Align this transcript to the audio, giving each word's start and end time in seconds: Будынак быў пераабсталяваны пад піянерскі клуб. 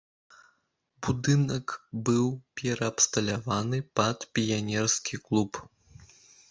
Будынак 1.07 1.67
быў 2.09 2.25
пераабсталяваны 2.63 3.77
пад 4.01 4.17
піянерскі 4.39 5.15
клуб. 5.29 5.51